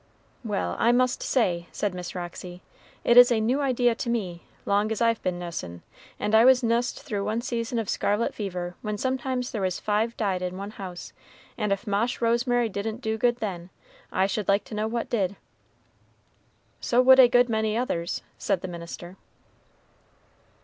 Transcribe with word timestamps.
"Well, 0.43 0.75
I 0.79 0.91
must 0.91 1.21
say," 1.21 1.67
said 1.71 1.93
Miss 1.93 2.15
Roxy, 2.15 2.63
"it 3.03 3.17
is 3.17 3.31
a 3.31 3.39
new 3.39 3.61
idea 3.61 3.93
to 3.93 4.09
me, 4.09 4.41
long 4.65 4.91
as 4.91 4.99
I've 4.99 5.21
been 5.21 5.37
nussin', 5.37 5.83
and 6.19 6.33
I 6.33 6.43
nussed 6.43 7.01
through 7.03 7.23
one 7.23 7.41
season 7.41 7.77
of 7.77 7.87
scarlet 7.87 8.33
fever 8.33 8.73
when 8.81 8.97
sometimes 8.97 9.51
there 9.51 9.61
was 9.61 9.79
five 9.79 10.17
died 10.17 10.41
in 10.41 10.57
one 10.57 10.71
house; 10.71 11.13
and 11.55 11.71
if 11.71 11.85
ma'sh 11.85 12.19
rosemary 12.19 12.67
didn't 12.67 13.01
do 13.01 13.15
good 13.15 13.35
then, 13.37 13.69
I 14.11 14.25
should 14.25 14.47
like 14.47 14.63
to 14.63 14.73
know 14.73 14.87
what 14.87 15.07
did." 15.11 15.35
"So 16.79 16.99
would 17.03 17.19
a 17.19 17.27
good 17.27 17.47
many 17.47 17.77
others," 17.77 18.23
said 18.39 18.61
the 18.61 18.67
minister. 18.67 19.17